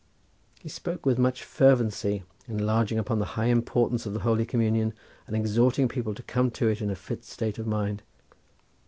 [0.59, 4.95] He spoke with much fervency, enlarging upon the high importance of the holy communion
[5.27, 8.01] and exhorting people to come to it in a fit state of mind.